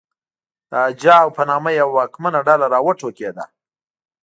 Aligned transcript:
د 0.69 0.71
اجاو 0.89 1.27
په 1.37 1.41
نامه 1.49 1.71
یوه 1.79 1.93
واکمنه 1.97 2.39
ډله 2.47 2.65
راوټوکېده 2.73 3.45